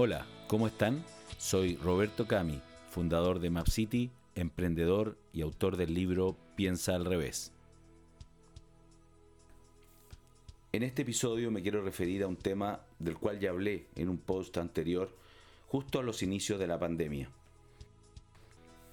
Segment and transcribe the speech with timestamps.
[0.00, 1.02] Hola, ¿cómo están?
[1.38, 7.50] Soy Roberto Cami, fundador de MapCity, emprendedor y autor del libro Piensa al revés.
[10.70, 14.18] En este episodio me quiero referir a un tema del cual ya hablé en un
[14.18, 15.10] post anterior,
[15.66, 17.28] justo a los inicios de la pandemia.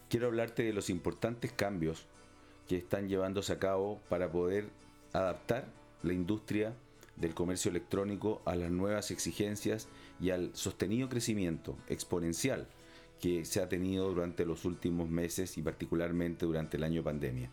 [0.09, 2.07] Quiero hablarte de los importantes cambios
[2.67, 4.69] que están llevándose a cabo para poder
[5.13, 5.67] adaptar
[6.02, 6.73] la industria
[7.15, 9.87] del comercio electrónico a las nuevas exigencias
[10.19, 12.67] y al sostenido crecimiento exponencial
[13.19, 17.49] que se ha tenido durante los últimos meses y particularmente durante el año pandemia.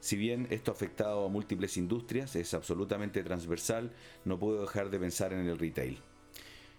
[0.00, 3.92] Si bien esto ha afectado a múltiples industrias, es absolutamente transversal,
[4.24, 5.98] no puedo dejar de pensar en el retail.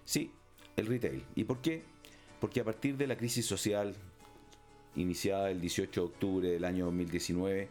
[0.06, 0.32] Sí,
[0.76, 1.24] el retail.
[1.36, 1.84] ¿Y por qué?
[2.40, 3.96] Porque a partir de la crisis social
[4.96, 7.70] iniciada el 18 de octubre del año 2019,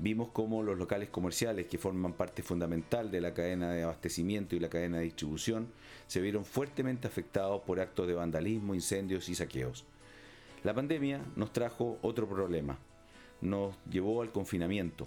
[0.00, 4.60] vimos cómo los locales comerciales que forman parte fundamental de la cadena de abastecimiento y
[4.60, 5.68] la cadena de distribución
[6.06, 9.84] se vieron fuertemente afectados por actos de vandalismo, incendios y saqueos.
[10.64, 12.78] La pandemia nos trajo otro problema,
[13.40, 15.06] nos llevó al confinamiento,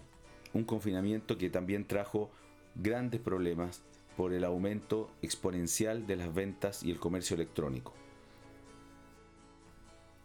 [0.53, 2.29] un confinamiento que también trajo
[2.75, 3.81] grandes problemas
[4.15, 7.93] por el aumento exponencial de las ventas y el comercio electrónico.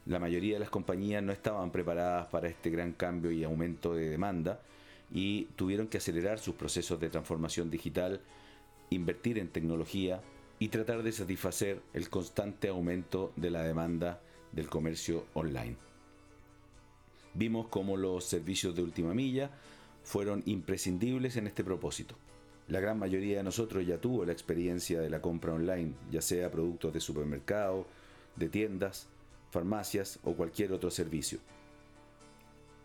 [0.09, 4.09] La mayoría de las compañías no estaban preparadas para este gran cambio y aumento de
[4.09, 4.59] demanda
[5.13, 8.23] y tuvieron que acelerar sus procesos de transformación digital,
[8.89, 10.23] invertir en tecnología
[10.59, 15.77] y tratar de satisfacer el constante aumento de la demanda del comercio online.
[17.35, 19.51] Vimos cómo los servicios de última milla
[20.05, 22.15] fueron imprescindibles en este propósito.
[22.69, 26.51] La gran mayoría de nosotros ya tuvo la experiencia de la compra online, ya sea
[26.51, 27.87] productos de supermercado,
[28.37, 29.07] de tiendas,
[29.51, 31.39] farmacias o cualquier otro servicio.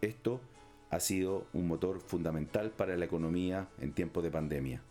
[0.02, 0.42] Esto
[0.89, 4.81] ha sido un motor fundamental para la economía en tiempos de pandemia.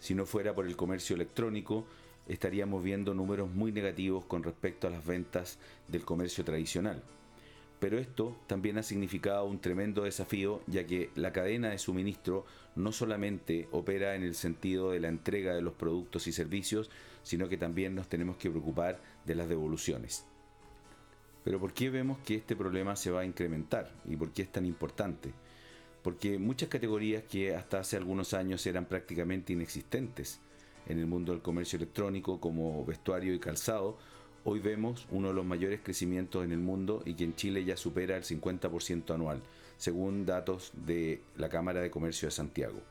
[0.00, 1.84] Si no fuera por el comercio electrónico,
[2.28, 7.02] estaríamos viendo números muy negativos con respecto a las ventas del comercio tradicional.
[7.80, 12.44] Pero esto también ha significado un tremendo desafío ya que la cadena de suministro
[12.74, 16.90] no solamente opera en el sentido de la entrega de los productos y servicios,
[17.22, 20.26] sino que también nos tenemos que preocupar de las devoluciones.
[21.48, 24.52] Pero ¿por qué vemos que este problema se va a incrementar y por qué es
[24.52, 25.32] tan importante?
[26.02, 30.40] Porque muchas categorías que hasta hace algunos años eran prácticamente inexistentes
[30.86, 33.96] en el mundo del comercio electrónico como vestuario y calzado,
[34.44, 37.78] hoy vemos uno de los mayores crecimientos en el mundo y que en Chile ya
[37.78, 39.40] supera el 50% anual,
[39.78, 42.82] según datos de la Cámara de Comercio de Santiago.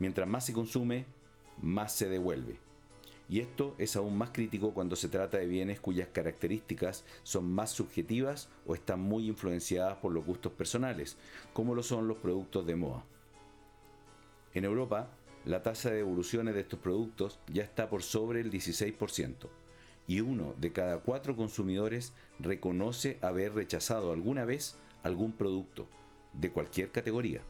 [0.00, 1.04] Mientras más se consume,
[1.62, 2.65] más se devuelve.
[3.28, 7.70] Y esto es aún más crítico cuando se trata de bienes cuyas características son más
[7.70, 11.16] subjetivas o están muy influenciadas por los gustos personales,
[11.52, 13.04] como lo son los productos de moda.
[14.54, 15.08] En Europa,
[15.44, 19.48] la tasa de devoluciones de estos productos ya está por sobre el 16%,
[20.06, 25.86] y uno de cada cuatro consumidores reconoce haber rechazado alguna vez algún producto,
[26.32, 27.40] de cualquier categoría.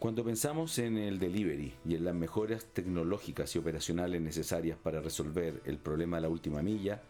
[0.00, 5.60] Cuando pensamos en el delivery y en las mejoras tecnológicas y operacionales necesarias para resolver
[5.66, 7.02] el problema de la última milla,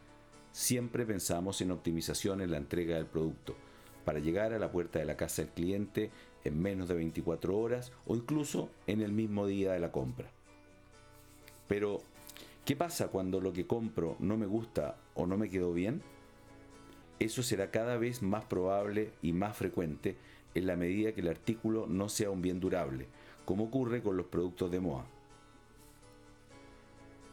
[0.51, 3.55] siempre pensamos en optimización en la entrega del producto,
[4.05, 6.11] para llegar a la puerta de la casa del cliente
[6.43, 10.29] en menos de 24 horas o incluso en el mismo día de la compra.
[11.69, 12.01] Pero,
[12.65, 16.03] ¿qué pasa cuando lo que compro no me gusta o no me quedó bien?
[17.21, 20.17] Eso será cada vez más probable y más frecuente
[20.55, 23.07] en la medida que el artículo no sea un bien durable,
[23.45, 25.07] como ocurre con los productos de moda.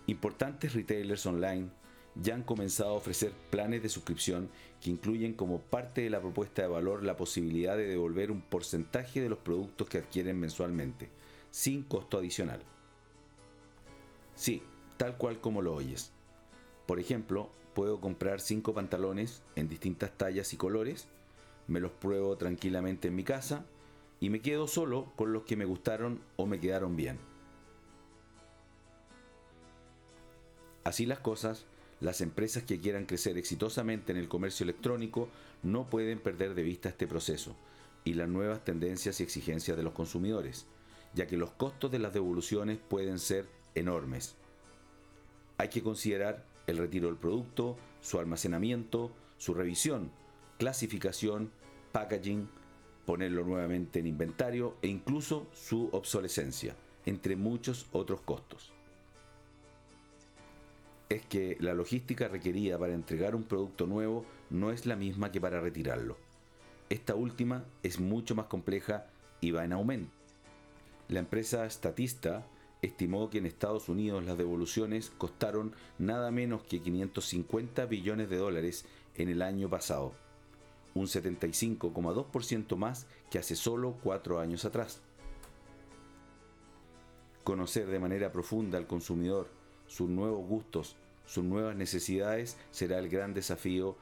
[0.08, 1.70] Importantes retailers online
[2.16, 4.50] ya han comenzado a ofrecer planes de suscripción
[4.82, 9.22] que incluyen como parte de la propuesta de valor la posibilidad de devolver un porcentaje
[9.22, 11.10] de los productos que adquieren mensualmente,
[11.52, 12.62] sin costo adicional.
[14.36, 14.64] Sí,
[14.98, 16.12] tal cual como lo oyes.
[16.86, 21.08] Por ejemplo, puedo comprar 5 pantalones en distintas tallas y colores
[21.68, 23.66] me los pruebo tranquilamente en mi casa
[24.20, 27.20] y me quedo solo con los que me gustaron o me quedaron bien.
[30.84, 31.66] Así las cosas,
[32.00, 35.30] las empresas que quieran crecer exitosamente en el comercio electrónico
[35.64, 37.56] no pueden perder de vista este proceso
[38.06, 40.66] y las nuevas tendencias y exigencias de los consumidores,
[41.14, 44.36] ya que los costos de las devoluciones pueden ser enormes.
[45.58, 50.12] Hay que considerar el retiro del producto, su almacenamiento, su revisión,
[50.58, 51.52] clasificación,
[51.92, 52.50] packaging,
[53.06, 56.76] ponerlo nuevamente en inventario e incluso su obsolescencia,
[57.06, 58.74] entre muchos otros costos.
[61.10, 65.40] Es que la logística requerida para entregar un producto nuevo no es la misma que
[65.40, 66.18] para retirarlo.
[66.90, 69.08] Esta última es mucho más compleja
[69.40, 70.12] y va en aumento.
[71.08, 72.46] La empresa Statista
[72.82, 78.86] estimó que en Estados Unidos las devoluciones costaron nada menos que 550 billones de dólares
[79.16, 80.14] en el año pasado,
[80.98, 85.02] un 75,2% más que hace solo cuatro años atrás.
[87.44, 89.48] Conocer de manera profunda al consumidor,
[89.88, 93.98] sus nuevos gustos, sus nuevas necesidades será el gran desafío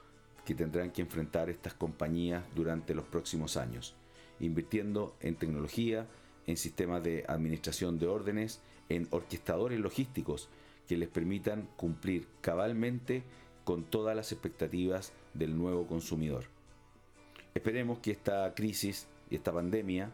[0.45, 3.95] que tendrán que enfrentar estas compañías durante los próximos años,
[4.39, 6.07] invirtiendo en tecnología,
[6.47, 10.50] en sistemas de administración de órdenes, en orquestadores logísticos
[10.88, 13.24] que les permitan cumplir cabalmente
[13.63, 16.55] con todas las expectativas del nuevo consumidor.
[17.56, 20.12] Esperemos que esta crisis y esta pandemia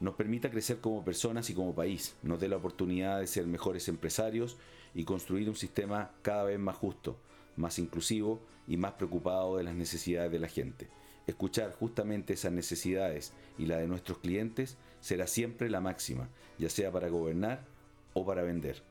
[0.00, 3.88] nos permita crecer como personas y como país, nos dé la oportunidad de ser mejores
[3.88, 4.58] empresarios
[4.94, 7.16] y construir un sistema cada vez más justo,
[7.56, 8.38] más inclusivo
[8.68, 10.88] y más preocupado de las necesidades de la gente.
[11.26, 16.28] Escuchar justamente esas necesidades y la de nuestros clientes será siempre la máxima,
[16.58, 17.64] ya sea para gobernar
[18.12, 18.82] o para vender.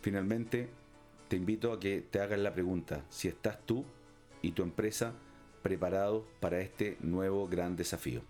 [0.00, 0.70] Finalmente,
[1.28, 3.84] te invito a que te hagas la pregunta si estás tú
[4.40, 5.12] y tu empresa
[5.62, 8.22] preparados para este nuevo gran desafío.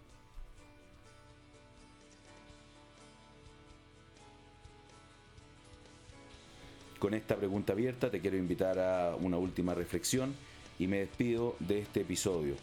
[6.99, 10.35] Con esta pregunta abierta te quiero invitar a una última reflexión
[10.79, 12.57] y me despido de este episodio.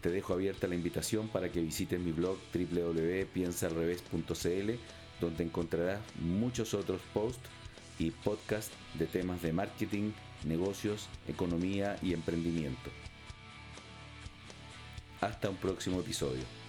[0.00, 4.72] Te dejo abierta la invitación para que visites mi blog www.piensalrevés.cl
[5.20, 7.48] donde encontrarás muchos otros posts
[7.98, 10.12] y podcasts de temas de marketing,
[10.44, 12.90] negocios, economía y emprendimiento.
[15.20, 16.63] Hasta un próximo episodio.